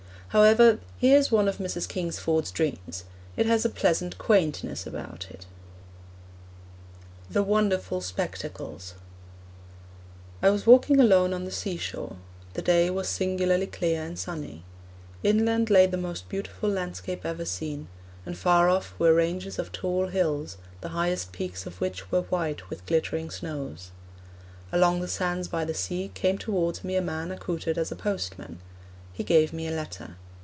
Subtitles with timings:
[0.33, 1.89] However, here is one of Mrs.
[1.89, 3.03] Kingsford's dreams.
[3.35, 5.45] It has a pleasant quaintness about it:
[7.29, 8.93] THE WONDERFUL SPECTACLES
[10.41, 12.15] I was walking alone on the sea shore.
[12.53, 14.63] The day was singularly clear and sunny.
[15.21, 17.89] Inland lay the most beautiful landscape ever seen;
[18.25, 22.69] and far off were ranges of tall hills, the highest peaks of which were white
[22.69, 23.91] with glittering snows.
[24.71, 28.61] Along the sands by the sea came towards me a man accoutred as a postman.
[29.13, 30.15] He gave me a letter.